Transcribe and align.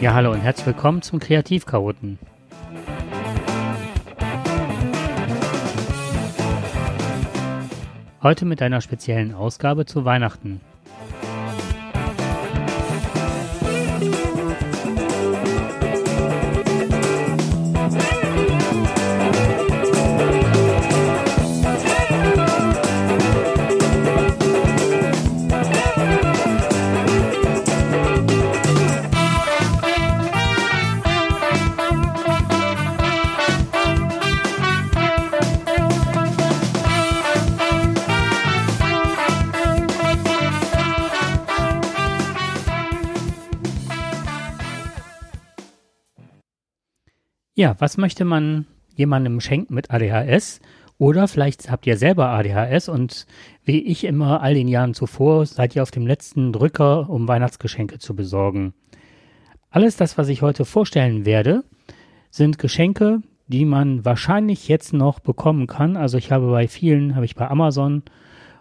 Ja, 0.00 0.14
hallo 0.14 0.30
und 0.30 0.42
herzlich 0.42 0.64
willkommen 0.64 1.02
zum 1.02 1.18
Kreativchaoten. 1.18 2.20
Heute 8.22 8.44
mit 8.44 8.62
einer 8.62 8.80
speziellen 8.80 9.34
Ausgabe 9.34 9.86
zu 9.86 10.04
Weihnachten. 10.04 10.60
Ja, 47.58 47.74
was 47.80 47.96
möchte 47.96 48.24
man 48.24 48.66
jemandem 48.94 49.40
schenken 49.40 49.74
mit 49.74 49.90
ADHS? 49.90 50.60
Oder 50.96 51.26
vielleicht 51.26 51.72
habt 51.72 51.88
ihr 51.88 51.96
selber 51.96 52.28
ADHS 52.28 52.88
und 52.88 53.26
wie 53.64 53.80
ich 53.80 54.04
immer 54.04 54.42
all 54.42 54.54
den 54.54 54.68
Jahren 54.68 54.94
zuvor 54.94 55.44
seid 55.44 55.74
ihr 55.74 55.82
auf 55.82 55.90
dem 55.90 56.06
letzten 56.06 56.52
Drücker, 56.52 57.10
um 57.10 57.26
Weihnachtsgeschenke 57.26 57.98
zu 57.98 58.14
besorgen. 58.14 58.74
Alles 59.70 59.96
das, 59.96 60.16
was 60.16 60.28
ich 60.28 60.40
heute 60.40 60.64
vorstellen 60.64 61.26
werde, 61.26 61.64
sind 62.30 62.58
Geschenke, 62.58 63.22
die 63.48 63.64
man 63.64 64.04
wahrscheinlich 64.04 64.68
jetzt 64.68 64.92
noch 64.92 65.18
bekommen 65.18 65.66
kann. 65.66 65.96
Also 65.96 66.16
ich 66.16 66.30
habe 66.30 66.48
bei 66.52 66.68
vielen, 66.68 67.16
habe 67.16 67.24
ich 67.24 67.34
bei 67.34 67.50
Amazon 67.50 68.04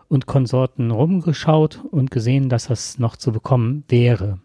und 0.08 0.26
Konsorten 0.26 0.90
rumgeschaut 0.90 1.84
und 1.92 2.10
gesehen, 2.10 2.50
dass 2.50 2.66
das 2.66 2.98
noch 2.98 3.16
zu 3.16 3.32
bekommen 3.32 3.84
wäre. 3.90 4.40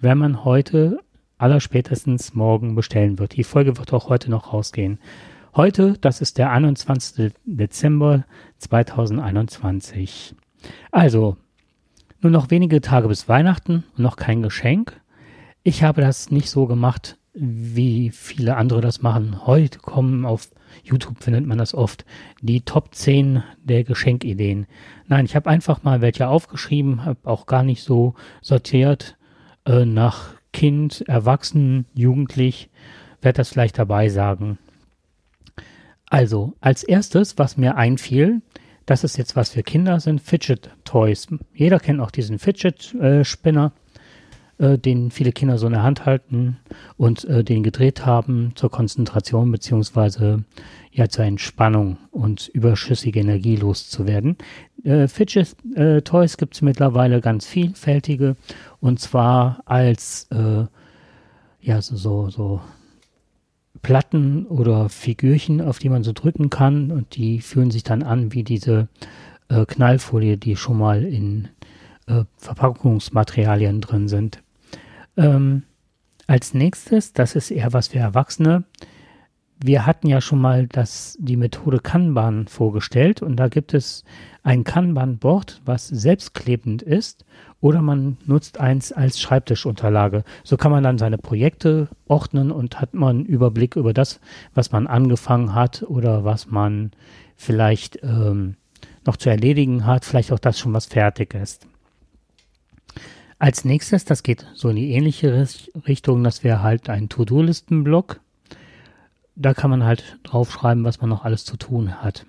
Wenn 0.00 0.18
man 0.18 0.44
heute 0.44 0.98
allerspätestens 1.40 2.34
morgen 2.34 2.74
bestellen 2.74 3.18
wird. 3.18 3.36
Die 3.36 3.44
Folge 3.44 3.78
wird 3.78 3.92
auch 3.92 4.08
heute 4.08 4.30
noch 4.30 4.52
rausgehen. 4.52 4.98
Heute, 5.56 5.94
das 6.00 6.20
ist 6.20 6.38
der 6.38 6.50
21. 6.50 7.32
Dezember 7.44 8.24
2021. 8.58 10.34
Also, 10.90 11.36
nur 12.20 12.30
noch 12.30 12.50
wenige 12.50 12.80
Tage 12.80 13.08
bis 13.08 13.28
Weihnachten 13.28 13.84
und 13.96 14.02
noch 14.02 14.16
kein 14.16 14.42
Geschenk. 14.42 15.00
Ich 15.62 15.82
habe 15.82 16.02
das 16.02 16.30
nicht 16.30 16.50
so 16.50 16.66
gemacht, 16.66 17.16
wie 17.32 18.10
viele 18.10 18.56
andere 18.56 18.80
das 18.80 19.02
machen. 19.02 19.46
Heute 19.46 19.78
kommen 19.78 20.26
auf 20.26 20.48
YouTube 20.84 21.22
findet 21.22 21.46
man 21.46 21.58
das 21.58 21.74
oft, 21.74 22.04
die 22.42 22.60
Top 22.60 22.94
10 22.94 23.42
der 23.62 23.82
Geschenkideen. 23.82 24.66
Nein, 25.08 25.24
ich 25.24 25.34
habe 25.34 25.50
einfach 25.50 25.82
mal 25.82 26.00
welche 26.00 26.28
aufgeschrieben, 26.28 27.04
habe 27.04 27.18
auch 27.24 27.46
gar 27.46 27.62
nicht 27.62 27.82
so 27.82 28.14
sortiert 28.40 29.16
äh, 29.64 29.84
nach 29.84 30.34
Kind, 30.52 31.04
Erwachsen, 31.06 31.86
Jugendlich, 31.94 32.70
werde 33.22 33.38
das 33.38 33.50
vielleicht 33.50 33.78
dabei 33.78 34.08
sagen. 34.08 34.58
Also, 36.06 36.54
als 36.60 36.82
erstes, 36.82 37.38
was 37.38 37.56
mir 37.56 37.76
einfiel, 37.76 38.42
das 38.86 39.04
ist 39.04 39.16
jetzt 39.16 39.36
was 39.36 39.50
für 39.50 39.62
Kinder, 39.62 40.00
sind 40.00 40.20
Fidget 40.20 40.70
Toys. 40.84 41.28
Jeder 41.54 41.78
kennt 41.78 42.00
auch 42.00 42.10
diesen 42.10 42.40
Fidget 42.40 42.92
äh, 42.94 43.24
Spinner, 43.24 43.72
äh, 44.60 44.78
den 44.78 45.10
viele 45.10 45.32
Kinder 45.32 45.58
so 45.58 45.66
in 45.66 45.72
der 45.72 45.82
Hand 45.82 46.04
halten 46.04 46.58
und 46.96 47.24
äh, 47.24 47.42
den 47.42 47.62
gedreht 47.62 48.04
haben 48.04 48.52
zur 48.54 48.70
Konzentration 48.70 49.50
beziehungsweise 49.50 50.44
ja 50.92 51.08
zur 51.08 51.24
Entspannung 51.24 51.96
und 52.10 52.48
überschüssige 52.48 53.20
Energie 53.20 53.56
loszuwerden. 53.56 54.36
Äh, 54.84 55.08
Fidget 55.08 55.56
äh, 55.74 56.02
Toys 56.02 56.36
gibt 56.36 56.54
es 56.54 56.62
mittlerweile 56.62 57.20
ganz 57.20 57.46
vielfältige 57.46 58.36
und 58.80 59.00
zwar 59.00 59.62
als 59.64 60.28
äh, 60.30 60.66
ja 61.62 61.80
so, 61.80 61.96
so, 61.96 62.28
so 62.28 62.60
Platten 63.82 64.44
oder 64.46 64.90
Figürchen, 64.90 65.62
auf 65.62 65.78
die 65.78 65.88
man 65.88 66.04
so 66.04 66.12
drücken 66.12 66.50
kann 66.50 66.90
und 66.90 67.16
die 67.16 67.40
fühlen 67.40 67.70
sich 67.70 67.82
dann 67.82 68.02
an 68.02 68.34
wie 68.34 68.44
diese 68.44 68.88
äh, 69.48 69.64
Knallfolie, 69.64 70.36
die 70.36 70.56
schon 70.56 70.76
mal 70.76 71.02
in 71.02 71.48
äh, 72.06 72.24
Verpackungsmaterialien 72.36 73.80
drin 73.80 74.08
sind. 74.08 74.42
Ähm, 75.20 75.62
als 76.26 76.54
nächstes, 76.54 77.12
das 77.12 77.34
ist 77.34 77.50
eher 77.50 77.72
was 77.72 77.88
für 77.88 77.98
Erwachsene, 77.98 78.64
wir 79.62 79.84
hatten 79.84 80.08
ja 80.08 80.22
schon 80.22 80.40
mal 80.40 80.66
das, 80.66 81.18
die 81.20 81.36
Methode 81.36 81.80
Kanban 81.80 82.46
vorgestellt 82.46 83.20
und 83.20 83.36
da 83.36 83.48
gibt 83.48 83.74
es 83.74 84.04
ein 84.42 84.64
Kanban-Board, 84.64 85.60
was 85.66 85.86
selbstklebend 85.86 86.80
ist 86.80 87.26
oder 87.60 87.82
man 87.82 88.16
nutzt 88.24 88.58
eins 88.58 88.90
als 88.90 89.20
Schreibtischunterlage. 89.20 90.24
So 90.44 90.56
kann 90.56 90.70
man 90.70 90.82
dann 90.82 90.96
seine 90.96 91.18
Projekte 91.18 91.88
ordnen 92.08 92.50
und 92.50 92.80
hat 92.80 92.94
man 92.94 93.16
einen 93.18 93.26
Überblick 93.26 93.76
über 93.76 93.92
das, 93.92 94.18
was 94.54 94.72
man 94.72 94.86
angefangen 94.86 95.54
hat 95.54 95.82
oder 95.82 96.24
was 96.24 96.46
man 96.46 96.92
vielleicht 97.36 98.02
ähm, 98.02 98.56
noch 99.04 99.18
zu 99.18 99.28
erledigen 99.28 99.84
hat, 99.84 100.06
vielleicht 100.06 100.32
auch 100.32 100.38
das 100.38 100.58
schon 100.58 100.72
was 100.72 100.86
fertig 100.86 101.34
ist. 101.34 101.66
Als 103.40 103.64
nächstes, 103.64 104.04
das 104.04 104.22
geht 104.22 104.46
so 104.54 104.68
in 104.68 104.76
die 104.76 104.92
ähnliche 104.92 105.48
Richtung, 105.88 106.22
dass 106.22 106.44
wir 106.44 106.62
halt 106.62 106.88
einen 106.88 107.08
To-Do-Listen-Block 107.08 108.20
da 109.40 109.54
kann 109.54 109.70
man 109.70 109.84
halt 109.84 110.18
draufschreiben, 110.22 110.84
was 110.84 111.00
man 111.00 111.08
noch 111.08 111.24
alles 111.24 111.44
zu 111.44 111.56
tun 111.56 112.02
hat. 112.02 112.26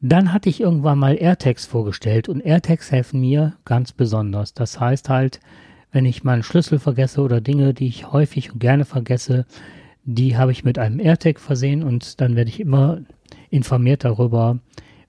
Dann 0.00 0.32
hatte 0.32 0.48
ich 0.48 0.60
irgendwann 0.60 0.98
mal 0.98 1.16
AirTags 1.16 1.64
vorgestellt 1.64 2.28
und 2.28 2.40
AirTags 2.40 2.90
helfen 2.90 3.20
mir 3.20 3.54
ganz 3.64 3.92
besonders. 3.92 4.52
Das 4.52 4.80
heißt 4.80 5.08
halt, 5.08 5.40
wenn 5.92 6.04
ich 6.04 6.24
meinen 6.24 6.42
Schlüssel 6.42 6.78
vergesse 6.78 7.22
oder 7.22 7.40
Dinge, 7.40 7.72
die 7.72 7.86
ich 7.86 8.10
häufig 8.12 8.52
und 8.52 8.58
gerne 8.58 8.84
vergesse, 8.84 9.46
die 10.04 10.36
habe 10.36 10.52
ich 10.52 10.64
mit 10.64 10.78
einem 10.78 11.00
AirTag 11.00 11.40
versehen 11.40 11.82
und 11.82 12.20
dann 12.20 12.36
werde 12.36 12.50
ich 12.50 12.60
immer 12.60 13.00
informiert 13.48 14.04
darüber, 14.04 14.58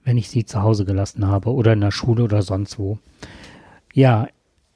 wenn 0.04 0.16
ich 0.16 0.30
sie 0.30 0.44
zu 0.44 0.62
Hause 0.62 0.84
gelassen 0.84 1.26
habe 1.26 1.52
oder 1.52 1.72
in 1.72 1.80
der 1.80 1.90
Schule 1.90 2.22
oder 2.22 2.42
sonst 2.42 2.78
wo. 2.78 2.98
Ja, 3.92 4.28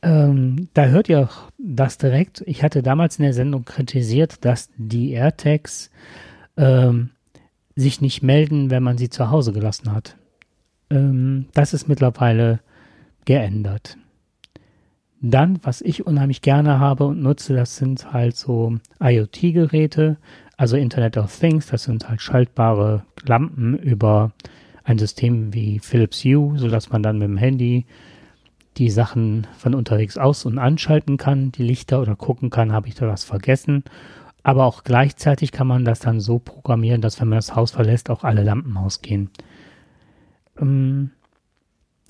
ähm, 0.03 0.69
da 0.75 0.87
hört 0.87 1.09
ihr 1.09 1.21
auch 1.21 1.51
das 1.59 1.97
direkt. 1.97 2.43
Ich 2.47 2.63
hatte 2.63 2.83
damals 2.83 3.19
in 3.19 3.25
der 3.25 3.35
Sendung 3.35 3.65
kritisiert, 3.65 4.45
dass 4.45 4.71
die 4.77 5.13
AirTags 5.13 5.91
ähm, 6.57 7.11
sich 7.77 8.01
nicht 8.01 8.23
melden, 8.23 8.71
wenn 8.71 8.83
man 8.83 8.99
sie 8.99 9.09
zu 9.09 9.31
Hause 9.31 9.53
gelassen 9.53 9.93
hat. 9.93 10.17
Ähm, 10.91 11.47
das 11.55 11.73
ist 11.73 11.89
mittlerweile 11.89 12.61
geändert. 13.25 13.97
Dann, 15.21 15.61
was 15.63 15.81
ich 15.81 16.05
unheimlich 16.05 16.43
gerne 16.43 16.81
habe 16.81 17.05
und 17.07 17.23
nutze, 17.23 17.55
das 17.55 17.77
sind 17.77 18.13
halt 18.13 18.37
so 18.37 18.77
IoT-Geräte, 19.01 20.17
also 20.57 20.77
Internet 20.77 21.17
of 21.17 21.39
Things, 21.39 21.69
das 21.69 21.85
sind 21.85 22.09
halt 22.09 22.21
schaltbare 22.21 23.05
Lampen 23.25 23.79
über 23.79 24.33
ein 24.83 24.99
System 24.99 25.55
wie 25.55 25.79
Philips 25.79 26.25
Hue, 26.25 26.59
sodass 26.59 26.91
man 26.91 27.05
dann 27.05 27.19
mit 27.19 27.29
dem 27.29 27.37
Handy 27.37 27.87
die 28.79 28.91
Sachen 28.91 29.47
von 29.59 29.75
unterwegs 29.75 30.17
aus 30.17 30.45
und 30.45 30.59
anschalten 30.59 31.17
kann, 31.17 31.53
die 31.53 31.63
Lichter 31.63 32.01
oder 32.01 32.17
gucken 32.17 32.51
kann, 32.51 32.73
habe 32.73 32.89
ich 32.89 32.95
da 32.95 33.09
was 33.09 33.25
vergessen. 33.25 33.85
Aber 34.43 34.65
auch 34.65 34.83
gleichzeitig 34.83 35.53
kann 35.53 35.67
man 35.67 35.85
das 35.85 36.01
dann 36.01 36.21
so 36.21 36.39
programmieren, 36.39 37.01
dass 37.01 37.21
wenn 37.21 37.29
man 37.29 37.39
das 37.39 37.55
Haus 37.55 37.71
verlässt, 37.71 38.11
auch 38.11 38.25
alle 38.25 38.43
Lampen 38.43 38.77
ausgehen. 38.77 39.31
Ähm, 40.59 41.11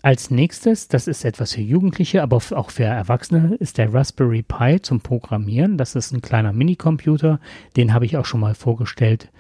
als 0.01 0.31
nächstes, 0.31 0.89
das 0.89 1.07
ist 1.07 1.25
etwas 1.25 1.53
für 1.53 1.61
Jugendliche, 1.61 2.23
aber 2.23 2.37
auch 2.37 2.71
für 2.71 2.85
Erwachsene, 2.85 3.55
ist 3.57 3.79
der 3.79 3.93
Raspberry 3.95 4.43
Pi 4.43 4.81
zum 4.83 5.01
Programmieren. 5.01 5.79
Das 5.79 5.95
ist 5.95 6.13
ein 6.13 6.23
kleiner 6.23 6.53
Minicomputer, 6.53 7.39
den 7.77 7.93
habe 7.93 8.07
ich 8.07 8.17
auch 8.17 8.25
schon 8.25 8.41
mal 8.41 8.55
vorgestellt, 8.55 9.31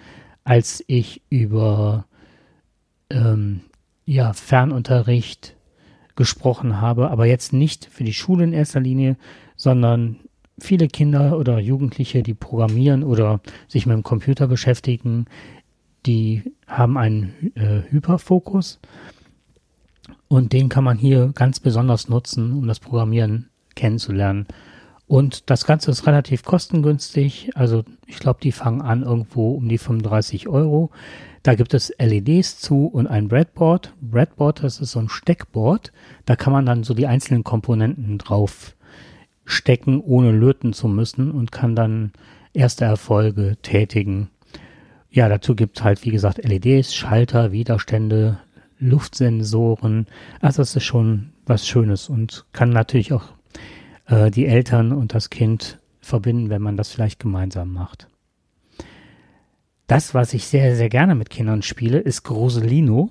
als 0.44 0.84
ich 0.86 1.22
über 1.30 2.04
ähm, 3.10 3.62
ja, 4.04 4.32
Fernunterricht 4.32 5.56
gesprochen 6.16 6.80
habe, 6.80 7.10
aber 7.10 7.26
jetzt 7.26 7.52
nicht 7.52 7.86
für 7.86 8.04
die 8.04 8.14
Schule 8.14 8.44
in 8.44 8.52
erster 8.52 8.80
Linie, 8.80 9.16
sondern 9.56 10.16
viele 10.58 10.88
Kinder 10.88 11.38
oder 11.38 11.58
Jugendliche, 11.58 12.22
die 12.22 12.34
programmieren 12.34 13.04
oder 13.04 13.40
sich 13.68 13.86
mit 13.86 13.94
dem 13.94 14.02
Computer 14.02 14.46
beschäftigen, 14.46 15.26
die 16.06 16.42
haben 16.66 16.98
einen 16.98 17.52
äh, 17.54 17.82
Hyperfokus 17.90 18.80
und 20.28 20.52
den 20.52 20.68
kann 20.68 20.84
man 20.84 20.98
hier 20.98 21.32
ganz 21.34 21.60
besonders 21.60 22.08
nutzen, 22.08 22.52
um 22.52 22.66
das 22.66 22.80
Programmieren 22.80 23.48
kennenzulernen. 23.74 24.46
Und 25.12 25.50
das 25.50 25.66
Ganze 25.66 25.90
ist 25.90 26.06
relativ 26.06 26.42
kostengünstig. 26.42 27.50
Also 27.54 27.84
ich 28.06 28.18
glaube, 28.18 28.40
die 28.42 28.50
fangen 28.50 28.80
an 28.80 29.02
irgendwo 29.02 29.50
um 29.50 29.68
die 29.68 29.76
35 29.76 30.48
Euro. 30.48 30.90
Da 31.42 31.54
gibt 31.54 31.74
es 31.74 31.92
LEDs 31.98 32.60
zu 32.60 32.86
und 32.86 33.06
ein 33.08 33.28
Breadboard. 33.28 33.92
Breadboard, 34.00 34.62
das 34.62 34.80
ist 34.80 34.92
so 34.92 35.00
ein 35.00 35.10
Steckboard. 35.10 35.92
Da 36.24 36.34
kann 36.34 36.54
man 36.54 36.64
dann 36.64 36.82
so 36.82 36.94
die 36.94 37.06
einzelnen 37.06 37.44
Komponenten 37.44 38.16
drauf 38.16 38.74
stecken, 39.44 40.00
ohne 40.00 40.32
löten 40.32 40.72
zu 40.72 40.88
müssen 40.88 41.30
und 41.30 41.52
kann 41.52 41.76
dann 41.76 42.14
erste 42.54 42.86
Erfolge 42.86 43.58
tätigen. 43.60 44.30
Ja, 45.10 45.28
dazu 45.28 45.54
gibt's 45.54 45.84
halt, 45.84 46.06
wie 46.06 46.10
gesagt, 46.10 46.42
LEDs, 46.42 46.94
Schalter, 46.94 47.52
Widerstände, 47.52 48.38
Luftsensoren. 48.78 50.06
Also 50.40 50.62
es 50.62 50.74
ist 50.74 50.84
schon 50.84 51.34
was 51.44 51.68
Schönes 51.68 52.08
und 52.08 52.46
kann 52.54 52.70
natürlich 52.70 53.12
auch 53.12 53.34
äh, 54.12 54.30
die 54.30 54.46
Eltern 54.46 54.92
und 54.92 55.14
das 55.14 55.30
Kind 55.30 55.78
verbinden, 56.00 56.50
wenn 56.50 56.62
man 56.62 56.76
das 56.76 56.90
vielleicht 56.90 57.18
gemeinsam 57.18 57.72
macht. 57.72 58.08
Das, 59.86 60.14
was 60.14 60.34
ich 60.34 60.46
sehr, 60.46 60.76
sehr 60.76 60.88
gerne 60.88 61.14
mit 61.14 61.30
Kindern 61.30 61.62
spiele, 61.62 61.98
ist 61.98 62.22
Groselino. 62.22 63.10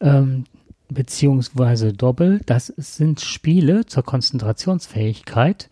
Ähm, 0.00 0.44
beziehungsweise 0.88 1.92
Doppel. 1.92 2.40
Das 2.46 2.66
sind 2.76 3.20
Spiele 3.20 3.86
zur 3.86 4.02
Konzentrationsfähigkeit. 4.04 5.68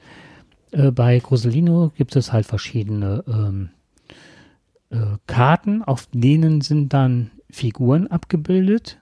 Äh, 0.72 0.90
bei 0.90 1.18
Groselino 1.18 1.92
gibt 1.96 2.16
es 2.16 2.32
halt 2.32 2.46
verschiedene 2.46 3.24
ähm, 3.26 3.70
äh, 4.90 5.16
Karten, 5.26 5.82
auf 5.82 6.08
denen 6.12 6.60
sind 6.60 6.92
dann 6.92 7.30
Figuren 7.50 8.08
abgebildet. 8.08 8.98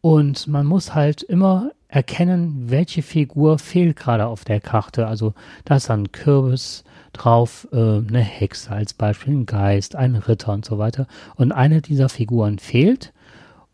Und 0.00 0.48
man 0.48 0.66
muss 0.66 0.94
halt 0.94 1.22
immer 1.22 1.70
erkennen, 1.96 2.70
welche 2.70 3.00
Figur 3.00 3.58
fehlt 3.58 3.96
gerade 3.96 4.26
auf 4.26 4.44
der 4.44 4.60
Karte. 4.60 5.06
Also 5.06 5.32
da 5.64 5.76
ist 5.76 5.90
ein 5.90 6.12
Kürbis 6.12 6.84
drauf, 7.14 7.66
äh, 7.72 7.76
eine 7.76 8.20
Hexe 8.20 8.70
als 8.70 8.92
Beispiel, 8.92 9.32
ein 9.32 9.46
Geist, 9.46 9.96
ein 9.96 10.14
Ritter 10.14 10.52
und 10.52 10.66
so 10.66 10.76
weiter. 10.76 11.06
Und 11.36 11.52
eine 11.52 11.80
dieser 11.80 12.10
Figuren 12.10 12.58
fehlt. 12.58 13.14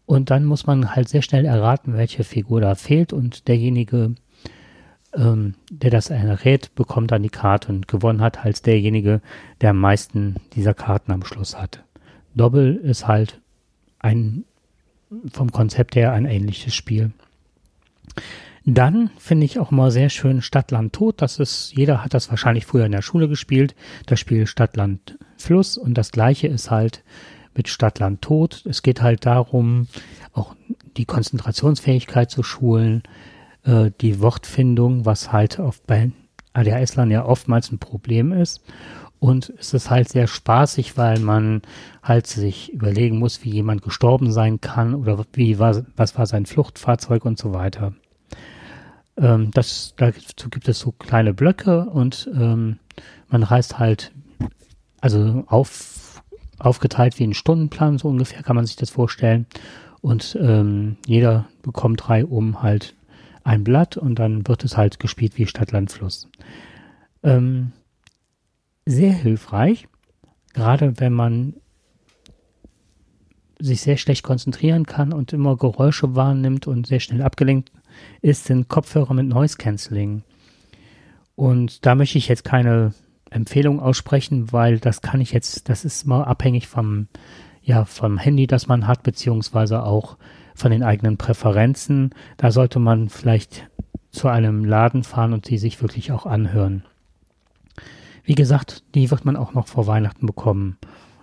Und 0.07 0.31
dann 0.31 0.45
muss 0.45 0.67
man 0.67 0.95
halt 0.95 1.09
sehr 1.09 1.23
schnell 1.23 1.45
erraten, 1.45 1.95
welche 1.95 2.23
Figur 2.23 2.61
da 2.61 2.77
fehlt. 2.77 3.13
Und 3.13 3.49
derjenige, 3.49 4.15
ähm, 5.17 5.55
der 5.73 5.91
das 5.91 6.11
errät, 6.11 6.77
bekommt 6.77 7.11
dann 7.11 7.25
die 7.25 7.29
Karte 7.29 7.73
und 7.73 7.89
gewonnen 7.89 8.21
hat 8.21 8.45
halt 8.45 8.65
derjenige, 8.67 9.21
der 9.61 9.71
am 9.71 9.79
meisten 9.79 10.37
dieser 10.55 10.75
Karten 10.75 11.11
am 11.11 11.25
Schluss 11.25 11.61
hat. 11.61 11.83
Doppel 12.37 12.77
ist 12.77 13.09
halt 13.09 13.41
ein 13.99 14.45
vom 15.33 15.51
Konzept 15.51 15.97
her 15.97 16.13
ein 16.13 16.25
ähnliches 16.25 16.73
Spiel. 16.73 17.11
Dann 18.65 19.11
finde 19.19 19.45
ich 19.45 19.59
auch 19.59 19.71
mal 19.71 19.91
sehr 19.91 20.09
schön 20.09 20.41
Stadtland 20.41 20.93
Tod. 20.93 21.21
Das 21.21 21.39
ist, 21.39 21.73
jeder 21.77 22.05
hat 22.05 22.15
das 22.15 22.31
wahrscheinlich 22.31 22.65
früher 22.65 22.87
in 22.87 22.93
der 22.93 23.03
Schule 23.03 23.29
gespielt. 23.29 23.75
Das 24.07 24.21
Spiel 24.21 24.47
Stadtland 24.47 25.19
Fluss 25.37 25.77
und 25.77 25.95
das 25.95 26.13
gleiche 26.13 26.47
ist 26.47 26.71
halt 26.71 27.03
mit 27.55 27.69
Stadtland 27.69 28.23
Tod. 28.23 28.65
Es 28.67 28.83
geht 28.83 29.03
halt 29.03 29.27
darum, 29.27 29.89
auch 30.33 30.55
die 30.97 31.05
Konzentrationsfähigkeit 31.05 32.31
zu 32.31 32.43
schulen, 32.43 33.03
äh, 33.65 33.91
die 34.01 34.21
Wortfindung, 34.21 35.05
was 35.05 35.33
halt 35.33 35.59
auf 35.59 35.83
bei 35.83 36.13
ADHS-Lern 36.55 37.11
ja 37.11 37.25
oftmals 37.25 37.73
ein 37.73 37.79
Problem 37.79 38.33
ist. 38.33 38.63
Und 39.23 39.55
es 39.57 39.73
ist 39.73 39.89
halt 39.89 40.09
sehr 40.09 40.27
spaßig, 40.27 40.97
weil 40.97 41.21
man 41.21 41.63
halt 42.03 42.27
sich 42.27 42.73
überlegen 42.73 43.21
muss, 43.21 43.45
wie 43.45 43.51
jemand 43.51 43.81
gestorben 43.81 44.33
sein 44.33 44.61
kann 44.61 44.97
oder 44.97 45.25
wie 45.35 45.61
war, 45.61 45.85
was 45.95 46.19
war 46.19 46.27
sein 46.27 46.45
Fluchtfahrzeug 46.45 47.25
und 47.25 47.39
so 47.39 47.55
weiter. 47.55 47.93
Ähm, 49.17 49.53
das, 49.53 49.95
dazu 49.97 50.51
gibt 50.51 50.67
es 50.67 50.81
so 50.81 50.91
kleine 50.91 51.35
Blöcke 51.35 51.85
und 51.85 52.29
ähm, 52.35 52.81
man 53.29 53.45
reist 53.45 53.79
halt, 53.79 54.11
also 55.01 55.45
auf, 55.47 56.21
aufgeteilt 56.59 57.21
wie 57.21 57.25
ein 57.29 57.35
Stundenplan, 57.35 57.99
so 57.99 58.09
ungefähr 58.09 58.43
kann 58.43 58.57
man 58.57 58.67
sich 58.67 58.75
das 58.75 58.91
vorstellen. 58.91 59.47
Und 60.01 60.37
ähm, 60.43 60.97
jeder 61.07 61.47
bekommt 61.63 62.09
drei 62.09 62.25
um 62.25 62.61
halt 62.61 62.97
ein 63.45 63.63
Blatt 63.63 63.97
und 63.97 64.17
dann 64.19 64.49
wird 64.49 64.65
es 64.65 64.77
halt 64.77 64.99
gespielt 64.99 65.39
wie 65.39 65.47
Stadt, 65.47 65.71
Land, 65.71 65.93
Fluss. 65.93 66.29
Ähm, 67.23 67.71
sehr 68.87 69.13
hilfreich, 69.13 69.89
gerade 70.55 71.01
wenn 71.01 71.13
man 71.13 71.55
sich 73.59 73.81
sehr 73.81 73.97
schlecht 73.97 74.25
konzentrieren 74.25 74.87
kann 74.87 75.13
und 75.13 75.33
immer 75.33 75.57
Geräusche 75.57 76.17
wahrnimmt 76.17 76.67
und 76.67 76.87
sehr 76.87 77.01
schnell 77.01 77.23
abgelenkt 77.23 77.71
ist, 78.21 78.45
sind 78.45 78.69
Kopfhörer 78.69 79.15
mit 79.15 79.27
Noise 79.27 79.57
Cancelling. 79.57 80.23
Und 81.37 81.87
da 81.87 81.95
möchte 81.95 82.19
ich 82.19 82.29
jetzt 82.29 82.45
keine 82.45 82.93
Empfehlung 83.31 83.81
aussprechen, 83.81 84.53
weil 84.53 84.79
das 84.79 85.01
kann 85.01 85.21
ich 85.21 85.33
jetzt, 85.33 85.69
das 85.69 85.85
ist 85.85 86.07
mal 86.07 86.25
abhängig 86.25 86.69
vom, 86.69 87.09
ja, 87.63 87.85
vom 87.85 88.19
Handy, 88.19 88.47
das 88.47 88.67
man 88.67 88.87
hat, 88.87 89.03
beziehungsweise 89.03 89.85
auch 89.85 90.19
von 90.55 90.71
den 90.71 90.83
eigenen 90.83 91.17
Präferenzen. 91.17 92.11
Da 92.37 92.51
sollte 92.51 92.79
man 92.79 93.09
vielleicht 93.09 93.69
zu 94.11 94.29
einem 94.29 94.65
Laden 94.65 95.05
fahren 95.05 95.33
und 95.33 95.47
sie 95.47 95.57
sich 95.57 95.81
wirklich 95.81 96.13
auch 96.13 96.27
anhören. 96.27 96.85
Wie 98.25 98.35
gesagt, 98.35 98.85
die 98.95 99.11
wird 99.11 99.25
man 99.25 99.37
auch 99.37 99.53
noch 99.55 99.67
vor 99.67 99.87
Weihnachten 99.87 100.27
bekommen. 100.27 100.79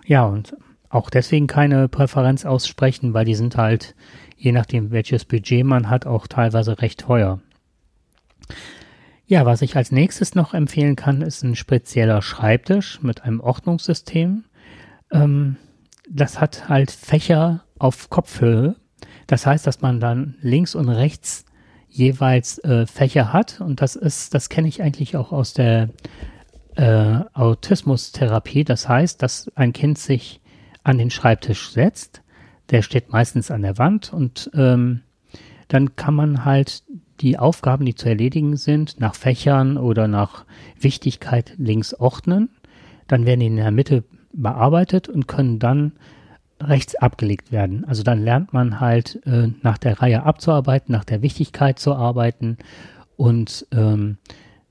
Ja, 0.06 0.24
und 0.24 0.56
auch 0.88 1.08
deswegen 1.08 1.46
keine 1.46 1.88
Präferenz 1.88 2.44
aussprechen, 2.44 3.14
weil 3.14 3.24
die 3.24 3.34
sind 3.34 3.56
halt, 3.56 3.94
je 4.36 4.52
nachdem 4.52 4.90
welches 4.90 5.24
Budget 5.24 5.64
man 5.64 5.88
hat, 5.88 6.06
auch 6.06 6.26
teilweise 6.26 6.80
recht 6.80 7.00
teuer. 7.00 7.40
Ja, 9.26 9.46
was 9.46 9.62
ich 9.62 9.76
als 9.76 9.92
nächstes 9.92 10.34
noch 10.34 10.54
empfehlen 10.54 10.96
kann, 10.96 11.22
ist 11.22 11.44
ein 11.44 11.54
spezieller 11.54 12.20
Schreibtisch 12.20 13.00
mit 13.02 13.22
einem 13.22 13.38
Ordnungssystem. 13.40 14.44
Ähm, 15.12 15.56
das 16.08 16.40
hat 16.40 16.68
halt 16.68 16.90
Fächer 16.90 17.62
auf 17.78 18.10
Kopfhöhe. 18.10 18.74
Das 19.28 19.46
heißt, 19.46 19.64
dass 19.64 19.80
man 19.80 20.00
dann 20.00 20.34
links 20.40 20.74
und 20.74 20.88
rechts 20.88 21.44
jeweils 21.88 22.58
äh, 22.64 22.86
Fächer 22.86 23.32
hat 23.32 23.60
und 23.60 23.80
das 23.80 23.94
ist, 23.94 24.34
das 24.34 24.48
kenne 24.48 24.66
ich 24.66 24.82
eigentlich 24.82 25.16
auch 25.16 25.30
aus 25.30 25.54
der 25.54 25.90
äh, 26.80 27.24
Autismustherapie. 27.34 28.64
Das 28.64 28.88
heißt, 28.88 29.22
dass 29.22 29.52
ein 29.54 29.74
Kind 29.74 29.98
sich 29.98 30.40
an 30.82 30.96
den 30.96 31.10
Schreibtisch 31.10 31.70
setzt. 31.70 32.22
Der 32.70 32.80
steht 32.80 33.12
meistens 33.12 33.50
an 33.50 33.62
der 33.62 33.76
Wand 33.76 34.12
und 34.12 34.50
ähm, 34.54 35.02
dann 35.68 35.94
kann 35.96 36.14
man 36.14 36.44
halt 36.44 36.82
die 37.20 37.38
Aufgaben, 37.38 37.84
die 37.84 37.94
zu 37.94 38.08
erledigen 38.08 38.56
sind, 38.56 38.98
nach 38.98 39.14
Fächern 39.14 39.76
oder 39.76 40.08
nach 40.08 40.46
Wichtigkeit 40.80 41.52
links 41.58 41.92
ordnen. 41.92 42.48
Dann 43.08 43.26
werden 43.26 43.40
die 43.40 43.46
in 43.46 43.56
der 43.56 43.72
Mitte 43.72 44.04
bearbeitet 44.32 45.08
und 45.08 45.28
können 45.28 45.58
dann 45.58 45.92
rechts 46.60 46.94
abgelegt 46.94 47.52
werden. 47.52 47.84
Also 47.84 48.02
dann 48.02 48.22
lernt 48.22 48.54
man 48.54 48.80
halt 48.80 49.20
äh, 49.26 49.48
nach 49.60 49.76
der 49.76 50.00
Reihe 50.00 50.22
abzuarbeiten, 50.22 50.92
nach 50.92 51.04
der 51.04 51.20
Wichtigkeit 51.20 51.78
zu 51.78 51.94
arbeiten. 51.94 52.56
Und 53.16 53.66
ähm, 53.70 54.16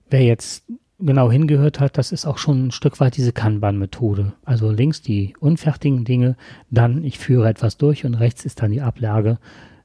wer 0.09 0.23
jetzt 0.23 0.63
genau 0.99 1.31
hingehört 1.31 1.79
hat, 1.79 1.97
das 1.97 2.11
ist 2.11 2.25
auch 2.25 2.37
schon 2.37 2.67
ein 2.67 2.71
Stück 2.71 2.99
weit 2.99 3.17
diese 3.17 3.31
Kanban-Methode. 3.31 4.33
Also 4.43 4.71
links 4.71 5.01
die 5.01 5.33
unfertigen 5.39 6.05
Dinge, 6.05 6.35
dann 6.69 7.03
ich 7.03 7.19
führe 7.19 7.49
etwas 7.49 7.77
durch 7.77 8.05
und 8.05 8.15
rechts 8.15 8.45
ist 8.45 8.61
dann 8.61 8.71
die 8.71 8.81
Ablage. 8.81 9.39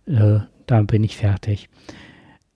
Äh, 0.06 0.40
da 0.66 0.82
bin 0.82 1.04
ich 1.04 1.16
fertig. 1.16 1.68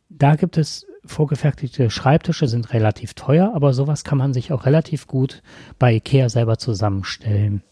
Da 0.09 0.35
gibt 0.35 0.59
es 0.59 0.87
vorgefertigte 1.05 1.91
Schreibtische, 1.91 2.49
sind 2.49 2.73
relativ 2.73 3.15
teuer, 3.15 3.53
aber 3.55 3.73
sowas 3.73 4.05
kann 4.05 4.19
man 4.19 4.35
sich 4.35 4.53
auch 4.53 4.67
relativ 4.67 5.07
gut 5.07 5.43
bei 5.79 5.95
Ikea 5.95 6.29
selber 6.29 6.59
zusammenstellen. 6.59 7.63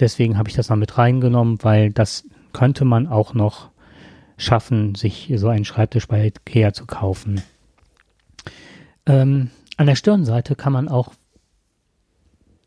Deswegen 0.00 0.38
habe 0.38 0.48
ich 0.48 0.56
das 0.56 0.68
mal 0.68 0.76
mit 0.76 0.98
reingenommen, 0.98 1.58
weil 1.62 1.90
das 1.90 2.24
könnte 2.52 2.84
man 2.84 3.06
auch 3.06 3.34
noch 3.34 3.70
schaffen, 4.36 4.94
sich 4.94 5.32
so 5.36 5.48
einen 5.48 5.64
Schreibtisch 5.64 6.06
bei 6.06 6.26
Ikea 6.26 6.72
zu 6.72 6.86
kaufen. 6.86 7.42
Ähm, 9.06 9.50
an 9.78 9.86
der 9.86 9.94
Stirnseite 9.94 10.54
kann 10.56 10.72
man 10.72 10.88
auch 10.88 11.14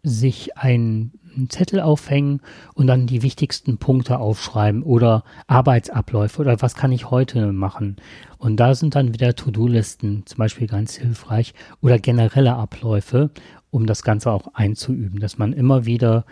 sich 0.01 0.58
einen 0.58 1.12
Zettel 1.50 1.80
aufhängen 1.80 2.41
und 2.74 2.88
dann 2.88 3.06
die 3.06 3.22
wichtigsten 3.22 3.77
Punkte 3.77 4.18
aufschreiben 4.18 4.82
oder 4.82 5.24
Arbeitsabläufe 5.48 6.41
oder 6.41 6.62
was 6.62 6.75
kann 6.75 6.91
ich 6.91 7.12
heute 7.12 7.51
machen. 7.51 7.98
Und 8.38 8.58
da 8.58 8.74
sind 8.74 8.96
dann 8.96 9.13
wieder 9.13 9.36
To-Do-Listen 9.36 10.25
zum 10.25 10.38
Beispiel 10.38 10.68
ganz 10.68 10.96
hilfreich 10.96 11.53
oder 11.82 12.00
generelle 12.00 12.56
Abläufe, 12.56 13.30
um 13.70 13.86
das 13.86 14.03
Ganze 14.03 14.32
auch 14.32 14.53
einzuüben, 14.53 15.20
dass 15.20 15.38
man 15.38 15.53
immer 15.53 15.86
wieder 15.86 16.25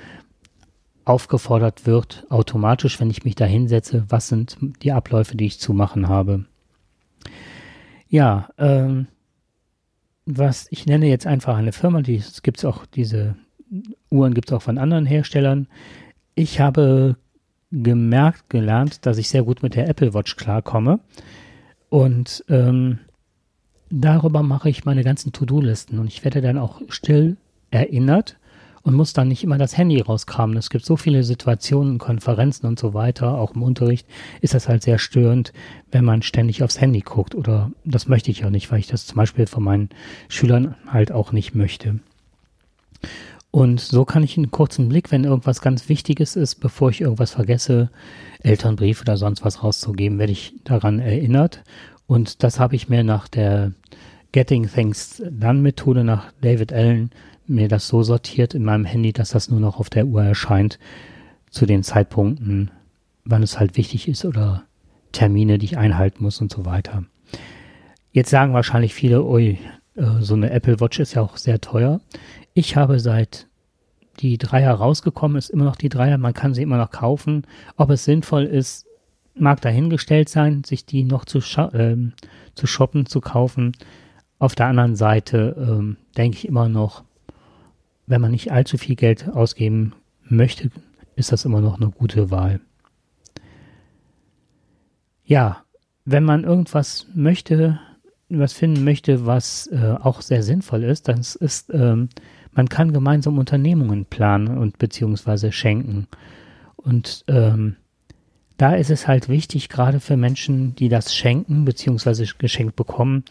aufgefordert 1.05 1.86
wird, 1.86 2.25
automatisch, 2.29 3.00
wenn 3.00 3.09
ich 3.09 3.24
mich 3.25 3.36
da 3.36 3.45
hinsetze, 3.45 4.05
was 4.09 4.29
sind 4.29 4.57
die 4.83 4.91
Abläufe, 4.91 5.36
die 5.36 5.45
ich 5.45 5.59
zu 5.59 5.74
machen 5.74 6.07
habe. 6.07 6.45
Ja, 8.07 8.50
ähm, 8.57 9.07
was 10.29 10.67
ich 10.69 10.86
nenne 10.86 11.07
jetzt 11.07 11.25
einfach 11.25 11.57
eine 11.57 11.71
Firma, 11.71 12.01
die 12.01 12.21
gibt 12.43 12.59
es 12.59 12.65
auch, 12.65 12.86
diese 12.86 13.36
Uhren 14.09 14.33
gibt 14.33 14.50
es 14.50 14.53
auch 14.55 14.62
von 14.62 14.77
anderen 14.77 15.05
Herstellern. 15.05 15.67
Ich 16.36 16.59
habe 16.59 17.15
gemerkt, 17.71 18.50
gelernt, 18.50 19.05
dass 19.05 19.17
ich 19.17 19.29
sehr 19.29 19.43
gut 19.43 19.63
mit 19.63 19.75
der 19.75 19.88
Apple 19.89 20.13
Watch 20.13 20.36
klarkomme. 20.36 21.00
Und 21.89 22.43
ähm, 22.48 23.00
darüber 23.89 24.43
mache 24.43 24.69
ich 24.69 24.86
meine 24.86 25.03
ganzen 25.03 25.33
To-Do-Listen 25.33 25.98
und 26.00 26.07
ich 26.07 26.24
werde 26.24 26.41
dann 26.41 26.57
auch 26.57 26.81
still 26.89 27.38
erinnert 27.71 28.38
und 28.89 28.96
muss 28.96 29.13
dann 29.13 29.27
nicht 29.27 29.43
immer 29.43 29.60
das 29.60 29.77
Handy 29.77 30.01
rauskramen. 30.01 30.58
Es 30.58 30.72
gibt 30.72 30.84
so 30.84 30.98
viele 30.98 31.24
Situationen, 31.24 32.00
Konferenzen 32.00 32.65
und 32.65 32.79
so 32.79 32.96
weiter, 32.96 33.38
auch 33.38 33.53
im 33.53 33.62
Unterricht 33.62 34.08
ist 34.41 34.55
das 34.55 34.67
halt 34.67 34.81
sehr 34.81 34.98
störend, 34.98 35.53
wenn 35.91 36.03
man 36.03 36.24
ständig 36.24 36.63
aufs 36.63 36.81
Handy 36.81 37.01
guckt. 37.01 37.36
Oder 37.36 37.72
das 37.86 38.08
möchte 38.08 38.31
ich 38.31 38.39
ja 38.39 38.50
nicht, 38.50 38.72
weil 38.72 38.79
ich 38.79 38.88
das 38.88 39.05
zum 39.05 39.17
Beispiel 39.17 39.46
von 39.46 39.63
meinen 39.63 39.89
Schülern 40.27 40.74
halt 40.88 41.12
auch 41.12 41.31
nicht 41.31 41.53
möchte. 41.53 42.00
Und 43.51 43.79
so 43.79 44.05
kann 44.05 44.24
ich 44.24 44.38
einen 44.38 44.50
kurzen 44.50 44.89
Blick, 44.89 45.12
wenn 45.12 45.24
irgendwas 45.24 45.62
ganz 45.62 45.88
Wichtiges 45.88 46.36
ist, 46.36 46.55
bevor 46.55 46.89
ich 46.89 47.01
irgendwas 47.01 47.31
vergesse, 47.31 47.91
Elternbrief 48.41 49.01
oder 49.01 49.17
sonst 49.17 49.46
was 49.46 49.63
rauszugeben, 49.63 50.17
werde 50.17 50.34
ich 50.34 50.55
daran 50.63 50.98
erinnert. 50.98 51.63
Und 52.08 52.41
das 52.41 52.60
habe 52.60 52.75
ich 52.75 52.89
mir 52.89 53.03
nach 53.03 53.27
der 53.27 53.72
Getting 54.31 54.67
Things 54.67 55.24
Done 55.29 55.62
Methode 55.62 56.03
nach 56.03 56.31
David 56.41 56.71
Allen 56.71 57.09
mir 57.48 57.67
das 57.67 57.88
so 57.88 58.03
sortiert 58.03 58.53
in 58.53 58.63
meinem 58.63 58.86
Handy, 58.86 59.12
dass 59.12 59.31
das 59.31 59.50
nur 59.50 59.59
noch 59.59 59.79
auf 59.79 59.89
der 59.89 60.05
Uhr 60.05 60.24
erscheint 60.24 60.77
zu 61.50 61.65
den 61.65 61.81
Zeitpunkten, 61.81 62.69
wann 63.25 63.41
es 63.41 63.59
halt 63.59 63.75
wichtig 63.75 64.07
ist 64.07 64.25
oder 64.25 64.63
Termine, 65.12 65.57
die 65.57 65.65
ich 65.65 65.77
einhalten 65.77 66.24
muss 66.24 66.41
und 66.41 66.51
so 66.51 66.65
weiter. 66.65 67.05
Jetzt 68.12 68.29
sagen 68.29 68.53
wahrscheinlich 68.53 68.93
viele, 68.93 69.24
ui, 69.24 69.57
äh, 69.95 70.03
so 70.19 70.36
eine 70.36 70.51
Apple 70.51 70.79
Watch 70.79 71.00
ist 71.00 71.15
ja 71.15 71.24
auch 71.24 71.38
sehr 71.38 71.59
teuer. 71.59 72.01
Ich 72.53 72.75
habe 72.75 73.00
seit 73.00 73.48
die 74.19 74.38
Dreier 74.38 74.74
rausgekommen 74.74 75.38
ist, 75.38 75.50
immer 75.50 75.65
noch 75.65 75.75
die 75.75 75.89
Dreier, 75.89 76.17
man 76.17 76.33
kann 76.33 76.53
sie 76.53 76.62
immer 76.62 76.77
noch 76.77 76.91
kaufen. 76.91 77.48
Ob 77.77 77.89
es 77.89 78.05
sinnvoll 78.05 78.43
ist, 78.43 78.86
mag 79.33 79.62
dahingestellt 79.62 80.29
sein, 80.29 80.63
sich 80.63 80.86
die 80.86 81.03
noch 81.03 81.25
zu, 81.25 81.39
äh, 81.39 81.98
zu 82.53 82.67
shoppen, 82.67 83.05
zu 83.05 83.21
kaufen. 83.21 83.71
Auf 84.39 84.55
der 84.55 84.67
anderen 84.67 84.96
Seite 84.96 85.55
ähm, 85.60 85.98
denke 86.17 86.38
ich 86.38 86.48
immer 86.48 86.69
noch, 86.69 87.03
wenn 88.08 88.22
man 88.22 88.31
nicht 88.31 88.51
allzu 88.51 88.77
viel 88.77 88.96
Geld 88.96 89.29
ausgeben 89.29 89.93
möchte, 90.24 90.72
ist 91.15 91.31
das 91.31 91.46
immer 91.46 91.62
noch 91.62 91.79
eine 91.79 91.91
gute 91.91 92.31
Wahl. 92.31 92.62
Ja, 95.25 95.63
wenn 96.05 96.24
man 96.24 96.46
irgendwas 96.46 97.05
möchte, 97.13 97.79
was 98.29 98.53
finden 98.53 98.84
möchte, 98.84 99.25
was 99.25 99.67
äh, 99.67 99.96
auch 100.01 100.22
sehr 100.22 100.41
sinnvoll 100.41 100.84
ist, 100.84 101.08
dann 101.08 101.19
ist, 101.19 101.69
ähm, 101.72 102.10
man 102.53 102.69
kann 102.69 102.93
gemeinsam 102.93 103.38
Unternehmungen 103.38 104.05
planen 104.05 104.58
und 104.58 104.79
beziehungsweise 104.79 105.51
schenken. 105.51 106.08
Und 106.77 107.25
ähm, 107.27 107.75
da 108.58 108.74
ist 108.74 108.89
es 108.89 109.08
halt 109.08 109.29
wichtig, 109.29 109.69
gerade 109.69 110.00
für 110.00 110.17
Menschen, 110.17 110.75
die 110.75 110.89
das 110.89 111.13
schenken 111.13 111.65
beziehungsweise 111.65 112.25
geschenkt 112.38 112.75
bekommen, 112.75 113.24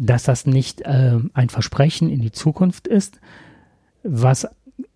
dass 0.00 0.22
das 0.22 0.46
nicht 0.46 0.82
äh, 0.82 1.18
ein 1.34 1.48
Versprechen 1.48 2.08
in 2.08 2.20
die 2.20 2.30
Zukunft 2.30 2.86
ist, 2.86 3.20
was 4.04 4.46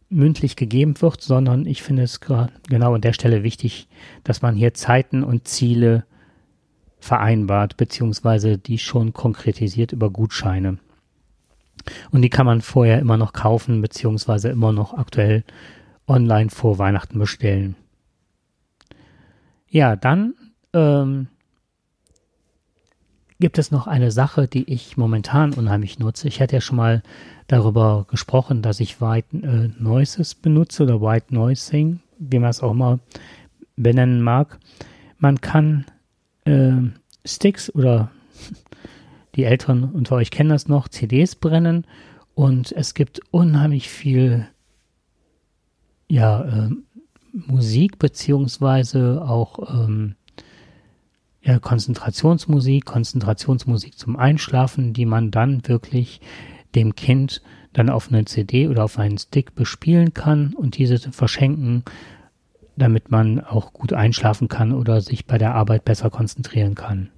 mündlich 0.08 0.54
gegeben 0.56 1.00
wird, 1.00 1.22
sondern 1.22 1.66
ich 1.66 1.82
finde 1.82 2.04
es 2.04 2.20
genau 2.20 2.94
an 2.94 3.00
der 3.00 3.12
Stelle 3.12 3.42
wichtig, 3.42 3.88
dass 4.22 4.42
man 4.42 4.54
hier 4.54 4.74
Zeiten 4.74 5.24
und 5.24 5.48
Ziele 5.48 6.04
vereinbart, 7.00 7.76
beziehungsweise 7.76 8.58
die 8.58 8.78
schon 8.78 9.12
konkretisiert 9.12 9.92
über 9.92 10.10
Gutscheine. 10.10 10.78
Und 12.12 12.22
die 12.22 12.30
kann 12.30 12.46
man 12.46 12.60
vorher 12.60 13.00
immer 13.00 13.16
noch 13.16 13.32
kaufen, 13.32 13.80
beziehungsweise 13.82 14.50
immer 14.50 14.72
noch 14.72 14.94
aktuell 14.94 15.42
online 16.06 16.50
vor 16.50 16.78
Weihnachten 16.78 17.18
bestellen. 17.18 17.74
Ja, 19.68 19.96
dann 19.96 20.34
ähm, 20.74 21.26
gibt 23.42 23.58
es 23.58 23.72
noch 23.72 23.88
eine 23.88 24.12
Sache, 24.12 24.46
die 24.46 24.72
ich 24.72 24.96
momentan 24.96 25.52
unheimlich 25.52 25.98
nutze. 25.98 26.28
Ich 26.28 26.40
hatte 26.40 26.54
ja 26.54 26.60
schon 26.60 26.76
mal 26.76 27.02
darüber 27.48 28.06
gesprochen, 28.08 28.62
dass 28.62 28.78
ich 28.78 29.00
White 29.00 29.36
äh, 29.36 29.82
Noises 29.82 30.36
benutze 30.36 30.84
oder 30.84 31.00
White 31.00 31.34
Noising, 31.34 31.98
wie 32.20 32.38
man 32.38 32.50
es 32.50 32.62
auch 32.62 32.70
immer 32.70 33.00
benennen 33.74 34.22
mag. 34.22 34.60
Man 35.18 35.40
kann 35.40 35.86
äh, 36.44 36.70
Sticks 37.24 37.68
oder 37.74 38.12
die 39.34 39.42
Älteren 39.42 39.90
unter 39.90 40.14
euch 40.14 40.30
kennen 40.30 40.50
das 40.50 40.68
noch, 40.68 40.86
CDs 40.86 41.34
brennen 41.34 41.84
und 42.34 42.70
es 42.70 42.94
gibt 42.94 43.22
unheimlich 43.32 43.88
viel 43.88 44.46
ja, 46.06 46.44
äh, 46.44 46.70
Musik 47.32 47.98
beziehungsweise 47.98 49.20
auch 49.26 49.84
ähm, 49.84 50.14
ja, 51.42 51.58
Konzentrationsmusik, 51.58 52.84
Konzentrationsmusik 52.84 53.98
zum 53.98 54.16
Einschlafen, 54.16 54.92
die 54.92 55.06
man 55.06 55.30
dann 55.30 55.66
wirklich 55.66 56.20
dem 56.74 56.94
Kind 56.94 57.42
dann 57.72 57.90
auf 57.90 58.08
eine 58.08 58.24
CD 58.24 58.68
oder 58.68 58.84
auf 58.84 58.98
einen 58.98 59.18
Stick 59.18 59.54
bespielen 59.54 60.14
kann 60.14 60.54
und 60.54 60.76
diese 60.76 60.98
verschenken, 60.98 61.84
damit 62.76 63.10
man 63.10 63.40
auch 63.40 63.72
gut 63.72 63.92
einschlafen 63.92 64.48
kann 64.48 64.72
oder 64.72 65.00
sich 65.00 65.26
bei 65.26 65.38
der 65.38 65.54
Arbeit 65.54 65.84
besser 65.84 66.10
konzentrieren 66.10 66.74
kann. 66.74 67.10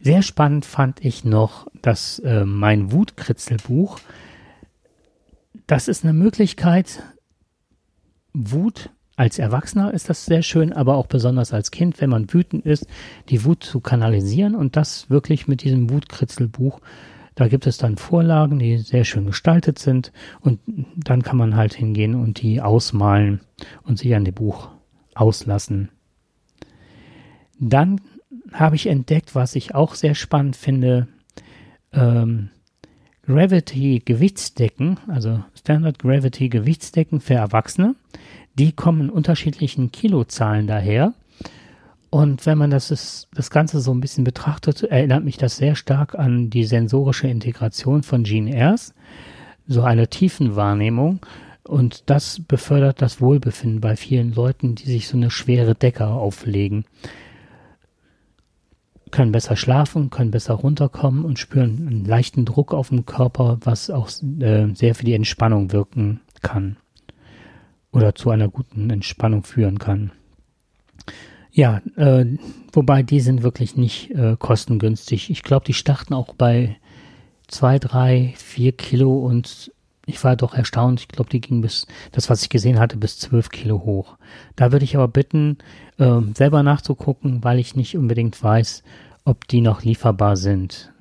Sehr 0.00 0.22
spannend 0.22 0.64
fand 0.64 1.04
ich 1.04 1.24
noch 1.24 1.70
dass 1.82 2.18
äh, 2.20 2.44
mein 2.44 2.92
Wutkritzelbuch. 2.92 3.98
Das 5.66 5.88
ist 5.88 6.04
eine 6.04 6.12
Möglichkeit, 6.12 7.02
Wut 8.32 8.90
als 9.20 9.38
Erwachsener 9.38 9.92
ist 9.92 10.08
das 10.08 10.24
sehr 10.24 10.40
schön, 10.40 10.72
aber 10.72 10.96
auch 10.96 11.06
besonders 11.06 11.52
als 11.52 11.70
Kind, 11.70 12.00
wenn 12.00 12.08
man 12.08 12.32
wütend 12.32 12.64
ist, 12.64 12.86
die 13.28 13.44
Wut 13.44 13.62
zu 13.62 13.80
kanalisieren 13.80 14.54
und 14.54 14.76
das 14.76 15.10
wirklich 15.10 15.46
mit 15.46 15.62
diesem 15.62 15.90
Wutkritzelbuch. 15.90 16.80
Da 17.34 17.46
gibt 17.48 17.66
es 17.66 17.76
dann 17.76 17.98
Vorlagen, 17.98 18.58
die 18.58 18.78
sehr 18.78 19.04
schön 19.04 19.26
gestaltet 19.26 19.78
sind 19.78 20.10
und 20.40 20.58
dann 20.96 21.20
kann 21.20 21.36
man 21.36 21.54
halt 21.54 21.74
hingehen 21.74 22.14
und 22.14 22.40
die 22.40 22.62
ausmalen 22.62 23.40
und 23.82 23.98
sich 23.98 24.14
an 24.14 24.24
dem 24.24 24.32
Buch 24.32 24.70
auslassen. 25.14 25.90
Dann 27.58 28.00
habe 28.54 28.76
ich 28.76 28.86
entdeckt, 28.86 29.34
was 29.34 29.54
ich 29.54 29.74
auch 29.74 29.96
sehr 29.96 30.14
spannend 30.14 30.56
finde, 30.56 31.08
ähm, 31.92 32.48
Gravity 33.30 34.02
Gewichtsdecken, 34.04 34.98
also 35.06 35.44
Standard 35.54 36.00
Gravity 36.00 36.48
Gewichtsdecken 36.48 37.20
für 37.20 37.34
Erwachsene. 37.34 37.94
Die 38.58 38.72
kommen 38.72 39.02
in 39.02 39.10
unterschiedlichen 39.10 39.92
Kilozahlen 39.92 40.66
daher. 40.66 41.14
Und 42.10 42.44
wenn 42.44 42.58
man 42.58 42.70
das, 42.70 42.90
ist, 42.90 43.28
das 43.32 43.50
Ganze 43.50 43.80
so 43.80 43.94
ein 43.94 44.00
bisschen 44.00 44.24
betrachtet, 44.24 44.82
erinnert 44.82 45.22
mich 45.22 45.36
das 45.36 45.58
sehr 45.58 45.76
stark 45.76 46.16
an 46.16 46.50
die 46.50 46.64
sensorische 46.64 47.28
Integration 47.28 48.02
von 48.02 48.24
Gene 48.24 48.52
Airs, 48.52 48.94
so 49.68 49.82
eine 49.82 50.08
Tiefenwahrnehmung. 50.08 51.20
Und 51.62 52.10
das 52.10 52.40
befördert 52.40 53.00
das 53.00 53.20
Wohlbefinden 53.20 53.80
bei 53.80 53.94
vielen 53.94 54.34
Leuten, 54.34 54.74
die 54.74 54.86
sich 54.86 55.06
so 55.06 55.16
eine 55.16 55.30
schwere 55.30 55.76
Decke 55.76 56.08
auflegen. 56.08 56.84
Können 59.10 59.32
besser 59.32 59.56
schlafen, 59.56 60.10
können 60.10 60.30
besser 60.30 60.54
runterkommen 60.54 61.24
und 61.24 61.38
spüren 61.38 61.86
einen 61.88 62.04
leichten 62.04 62.44
Druck 62.44 62.72
auf 62.72 62.90
dem 62.90 63.06
Körper, 63.06 63.58
was 63.62 63.90
auch 63.90 64.08
äh, 64.40 64.68
sehr 64.74 64.94
für 64.94 65.04
die 65.04 65.14
Entspannung 65.14 65.72
wirken 65.72 66.20
kann 66.42 66.76
oder 67.92 68.14
zu 68.14 68.30
einer 68.30 68.48
guten 68.48 68.90
Entspannung 68.90 69.42
führen 69.42 69.78
kann. 69.78 70.12
Ja, 71.52 71.82
äh, 71.96 72.26
wobei 72.72 73.02
die 73.02 73.20
sind 73.20 73.42
wirklich 73.42 73.76
nicht 73.76 74.10
äh, 74.10 74.36
kostengünstig. 74.38 75.30
Ich 75.30 75.42
glaube, 75.42 75.66
die 75.66 75.74
starten 75.74 76.14
auch 76.14 76.34
bei 76.34 76.76
zwei, 77.48 77.78
drei, 77.78 78.34
vier 78.36 78.72
Kilo 78.72 79.18
und 79.18 79.72
ich 80.10 80.22
war 80.24 80.36
doch 80.36 80.54
erstaunt. 80.54 81.00
Ich 81.00 81.08
glaube, 81.08 81.30
die 81.30 81.40
gingen 81.40 81.62
bis, 81.62 81.86
das, 82.12 82.28
was 82.28 82.42
ich 82.42 82.50
gesehen 82.50 82.78
hatte, 82.78 82.96
bis 82.96 83.18
zwölf 83.18 83.48
Kilo 83.50 83.82
hoch. 83.84 84.16
Da 84.56 84.72
würde 84.72 84.84
ich 84.84 84.96
aber 84.96 85.08
bitten, 85.08 85.58
äh, 85.98 86.20
selber 86.34 86.62
nachzugucken, 86.62 87.42
weil 87.42 87.58
ich 87.58 87.76
nicht 87.76 87.96
unbedingt 87.96 88.42
weiß, 88.42 88.82
ob 89.24 89.48
die 89.48 89.60
noch 89.60 89.82
lieferbar 89.82 90.36
sind. 90.36 90.92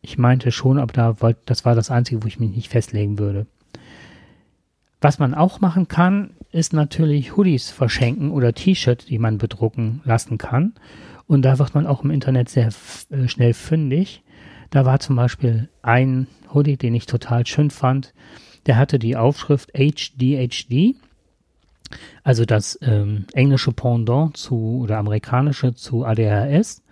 Ich 0.00 0.18
meinte 0.18 0.50
schon, 0.52 0.78
aber 0.78 0.92
da 0.92 1.20
wollte, 1.20 1.40
das 1.46 1.64
war 1.64 1.74
das 1.74 1.90
Einzige, 1.90 2.22
wo 2.22 2.26
ich 2.26 2.40
mich 2.40 2.50
nicht 2.50 2.68
festlegen 2.68 3.18
würde. 3.18 3.46
Was 5.00 5.18
man 5.18 5.34
auch 5.34 5.60
machen 5.60 5.88
kann, 5.88 6.30
ist 6.52 6.72
natürlich 6.72 7.36
Hoodies 7.36 7.70
verschenken 7.70 8.30
oder 8.30 8.54
T-Shirts, 8.54 9.06
die 9.06 9.18
man 9.18 9.38
bedrucken 9.38 10.00
lassen 10.04 10.38
kann. 10.38 10.74
Und 11.26 11.42
da 11.42 11.58
wird 11.58 11.74
man 11.74 11.86
auch 11.86 12.02
im 12.02 12.10
Internet 12.10 12.48
sehr 12.48 12.70
äh, 13.10 13.28
schnell 13.28 13.52
fündig. 13.52 14.22
Da 14.70 14.84
war 14.84 15.00
zum 15.00 15.16
Beispiel 15.16 15.68
ein 15.82 16.26
Hoodie, 16.52 16.76
den 16.76 16.94
ich 16.94 17.06
total 17.06 17.46
schön 17.46 17.70
fand. 17.70 18.14
Der 18.66 18.76
hatte 18.76 18.98
die 18.98 19.16
Aufschrift 19.16 19.72
HDHD, 19.74 20.96
also 22.24 22.44
das 22.44 22.78
ähm, 22.82 23.26
englische 23.32 23.72
Pendant 23.72 24.36
zu 24.36 24.80
oder 24.82 24.98
amerikanische 24.98 25.74
zu 25.74 26.04
ADHS. 26.04 26.82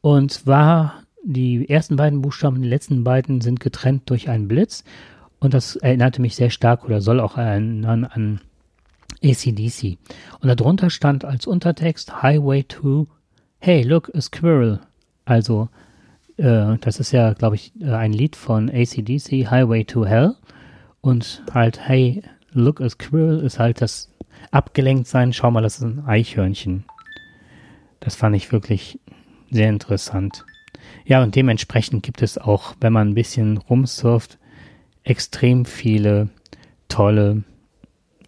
Und 0.00 0.46
war 0.46 1.02
die 1.22 1.68
ersten 1.68 1.96
beiden 1.96 2.20
Buchstaben, 2.20 2.60
die 2.60 2.68
letzten 2.68 3.04
beiden 3.04 3.40
sind 3.40 3.60
getrennt 3.60 4.10
durch 4.10 4.28
einen 4.28 4.48
Blitz. 4.48 4.84
Und 5.38 5.54
das 5.54 5.76
erinnerte 5.76 6.20
mich 6.20 6.36
sehr 6.36 6.50
stark 6.50 6.84
oder 6.84 7.00
soll 7.00 7.20
auch 7.20 7.36
erinnern 7.36 8.04
an 8.04 8.40
ACDC. 9.22 9.98
Und 10.40 10.48
darunter 10.48 10.90
stand 10.90 11.24
als 11.24 11.46
Untertext 11.46 12.22
Highway 12.22 12.64
to 12.64 13.08
Hey, 13.58 13.82
look, 13.82 14.14
a 14.14 14.20
squirrel. 14.20 14.80
Also, 15.24 15.70
äh, 16.36 16.76
das 16.80 17.00
ist 17.00 17.12
ja, 17.12 17.32
glaube 17.32 17.56
ich, 17.56 17.72
äh, 17.80 17.90
ein 17.90 18.12
Lied 18.12 18.36
von 18.36 18.70
ACDC, 18.70 19.50
Highway 19.50 19.84
to 19.84 20.06
Hell. 20.06 20.34
Und 21.00 21.42
halt, 21.52 21.80
hey, 21.86 22.22
look 22.52 22.80
a 22.80 22.88
squirrel 22.88 23.40
ist 23.40 23.58
halt 23.58 23.80
das 23.80 24.10
abgelenkt 24.50 25.06
sein. 25.06 25.32
Schau 25.32 25.50
mal, 25.50 25.62
das 25.62 25.78
ist 25.78 25.84
ein 25.84 26.04
Eichhörnchen. 26.06 26.84
Das 28.00 28.14
fand 28.14 28.36
ich 28.36 28.52
wirklich 28.52 28.98
sehr 29.50 29.68
interessant. 29.68 30.44
Ja, 31.04 31.22
und 31.22 31.34
dementsprechend 31.34 32.02
gibt 32.02 32.22
es 32.22 32.38
auch, 32.38 32.74
wenn 32.80 32.92
man 32.92 33.10
ein 33.10 33.14
bisschen 33.14 33.58
rumsurft, 33.58 34.38
extrem 35.02 35.64
viele 35.64 36.28
tolle 36.88 37.44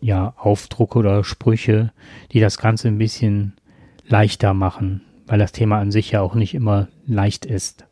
ja, 0.01 0.35
Aufdrucke 0.37 0.99
oder 0.99 1.25
Sprüche, 1.25 1.93
die 2.33 2.41
das 2.41 2.59
Ganze 2.59 2.89
ein 2.89 2.99
bisschen 2.99 3.55
leichter 4.07 4.55
machen, 4.55 5.03
weil 5.27 5.39
das 5.39 5.53
Thema 5.53 5.79
an 5.79 5.91
sich 5.91 6.11
ja 6.11 6.21
auch 6.21 6.35
nicht 6.35 6.55
immer 6.55 6.89
leicht 7.07 7.47
ist. 7.47 7.86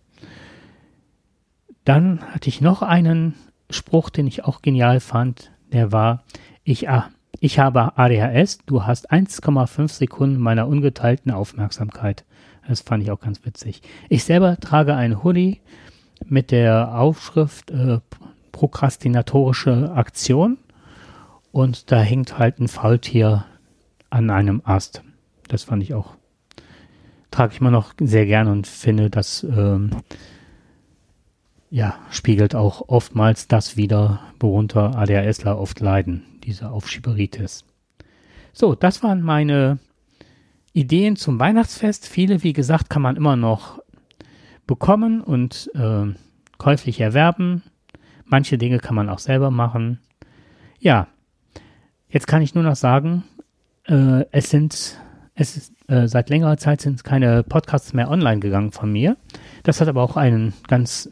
Dann 1.84 2.20
hatte 2.32 2.48
ich 2.48 2.60
noch 2.60 2.82
einen 2.82 3.34
Spruch, 3.70 4.10
den 4.10 4.26
ich 4.26 4.44
auch 4.44 4.62
genial 4.62 5.00
fand. 5.00 5.50
Der 5.72 5.92
war, 5.92 6.24
ich, 6.62 6.88
ah, 6.88 7.10
ich 7.40 7.58
habe 7.58 7.98
ADHS, 7.98 8.58
du 8.66 8.84
hast 8.84 9.12
1,5 9.12 9.90
Sekunden 9.90 10.38
meiner 10.38 10.66
ungeteilten 10.66 11.30
Aufmerksamkeit. 11.30 12.24
Das 12.66 12.80
fand 12.80 13.02
ich 13.02 13.10
auch 13.10 13.20
ganz 13.20 13.44
witzig. 13.44 13.82
Ich 14.08 14.24
selber 14.24 14.56
trage 14.58 14.94
einen 14.94 15.22
Hoodie 15.22 15.60
mit 16.26 16.50
der 16.50 16.98
Aufschrift 16.98 17.70
äh, 17.70 17.98
prokrastinatorische 18.52 19.92
Aktion 19.94 20.58
und 21.52 21.92
da 21.92 22.00
hängt 22.00 22.38
halt 22.38 22.60
ein 22.60 22.68
Faultier 22.68 23.44
an 24.10 24.30
einem 24.30 24.62
Ast. 24.64 25.02
Das 25.48 25.64
fand 25.64 25.82
ich 25.82 25.92
auch, 25.92 26.14
trage 27.30 27.52
ich 27.52 27.60
immer 27.60 27.70
noch 27.70 27.92
sehr 28.00 28.26
gerne 28.26 28.50
und 28.52 28.66
finde, 28.66 29.10
das 29.10 29.42
ähm, 29.44 29.90
ja, 31.74 31.98
spiegelt 32.08 32.54
auch 32.54 32.88
oftmals 32.88 33.48
das 33.48 33.76
wieder, 33.76 34.20
worunter 34.38 34.96
ADHSler 34.96 35.58
oft 35.58 35.80
leiden, 35.80 36.22
diese 36.44 36.70
Aufschieberitis. 36.70 37.64
So, 38.52 38.76
das 38.76 39.02
waren 39.02 39.22
meine 39.22 39.80
Ideen 40.72 41.16
zum 41.16 41.40
Weihnachtsfest. 41.40 42.06
Viele, 42.06 42.44
wie 42.44 42.52
gesagt, 42.52 42.90
kann 42.90 43.02
man 43.02 43.16
immer 43.16 43.34
noch 43.34 43.82
bekommen 44.68 45.20
und 45.20 45.68
äh, 45.74 46.14
käuflich 46.58 47.00
erwerben. 47.00 47.64
Manche 48.24 48.56
Dinge 48.56 48.78
kann 48.78 48.94
man 48.94 49.08
auch 49.08 49.18
selber 49.18 49.50
machen. 49.50 49.98
Ja, 50.78 51.08
jetzt 52.08 52.28
kann 52.28 52.40
ich 52.40 52.54
nur 52.54 52.62
noch 52.62 52.76
sagen, 52.76 53.24
äh, 53.88 54.24
es 54.30 54.48
sind, 54.48 55.00
es 55.34 55.56
ist, 55.56 55.72
äh, 55.88 56.06
seit 56.06 56.30
längerer 56.30 56.56
Zeit 56.56 56.82
sind 56.82 57.02
keine 57.02 57.42
Podcasts 57.42 57.94
mehr 57.94 58.12
online 58.12 58.38
gegangen 58.38 58.70
von 58.70 58.92
mir. 58.92 59.16
Das 59.64 59.80
hat 59.80 59.88
aber 59.88 60.04
auch 60.04 60.16
einen 60.16 60.54
ganz 60.68 61.10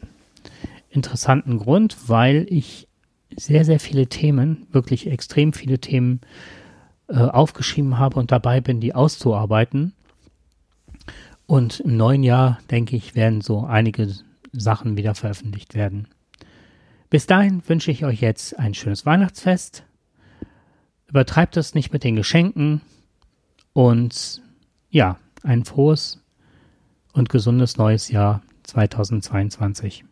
interessanten 0.93 1.57
Grund, 1.59 1.97
weil 2.07 2.45
ich 2.49 2.87
sehr, 3.35 3.65
sehr 3.65 3.79
viele 3.79 4.07
Themen, 4.07 4.67
wirklich 4.71 5.07
extrem 5.07 5.53
viele 5.53 5.79
Themen 5.79 6.21
äh, 7.07 7.17
aufgeschrieben 7.17 7.97
habe 7.97 8.19
und 8.19 8.31
dabei 8.31 8.61
bin, 8.61 8.79
die 8.79 8.93
auszuarbeiten. 8.95 9.93
Und 11.45 11.81
im 11.81 11.97
neuen 11.97 12.23
Jahr, 12.23 12.59
denke 12.71 12.95
ich, 12.95 13.15
werden 13.15 13.41
so 13.41 13.65
einige 13.65 14.13
Sachen 14.51 14.97
wieder 14.97 15.15
veröffentlicht 15.15 15.73
werden. 15.73 16.07
Bis 17.09 17.27
dahin 17.27 17.61
wünsche 17.67 17.91
ich 17.91 18.05
euch 18.05 18.21
jetzt 18.21 18.57
ein 18.57 18.73
schönes 18.73 19.05
Weihnachtsfest. 19.05 19.83
Übertreibt 21.07 21.57
es 21.57 21.75
nicht 21.75 21.91
mit 21.91 22.03
den 22.03 22.15
Geschenken 22.15 22.81
und 23.73 24.41
ja, 24.89 25.17
ein 25.43 25.65
frohes 25.65 26.23
und 27.13 27.29
gesundes 27.29 27.77
neues 27.77 28.09
Jahr 28.09 28.41
2022. 28.63 30.05